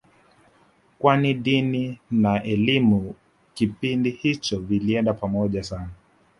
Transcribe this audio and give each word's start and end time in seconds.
kwani 0.99 1.33
dini 1.33 1.99
na 2.11 2.43
elimu 2.43 3.15
kipindi 3.53 4.09
hicho 4.09 4.59
vilienda 4.59 5.13
pamoja 5.13 5.63
sana 5.63 5.89